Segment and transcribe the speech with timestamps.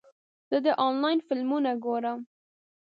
[0.49, 2.19] زه د انلاین فلمونه ګورم.